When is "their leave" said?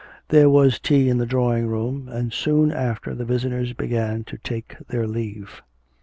4.87-5.61